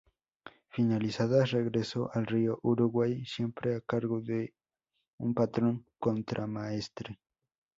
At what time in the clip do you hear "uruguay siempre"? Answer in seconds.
2.63-3.75